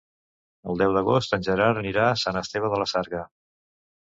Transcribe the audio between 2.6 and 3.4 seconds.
de la Sarga.